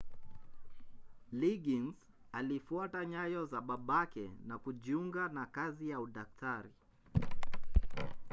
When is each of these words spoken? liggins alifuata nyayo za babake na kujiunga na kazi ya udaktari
liggins 1.31 1.95
alifuata 2.31 3.05
nyayo 3.05 3.45
za 3.45 3.61
babake 3.61 4.31
na 4.47 4.57
kujiunga 4.57 5.27
na 5.29 5.45
kazi 5.45 5.89
ya 5.89 5.99
udaktari 5.99 6.69